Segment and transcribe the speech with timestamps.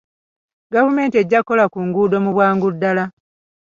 [0.73, 3.03] Gavumenti ejja kukola ku nguudo mu bwangu ddala.